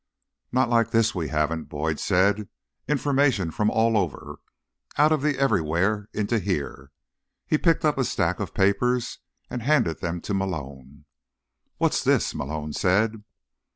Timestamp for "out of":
4.97-5.21